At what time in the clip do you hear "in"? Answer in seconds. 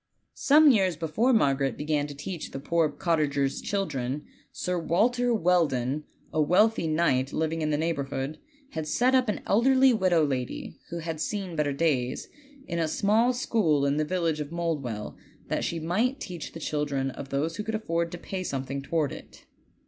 7.61-7.69, 12.67-12.79, 13.85-13.97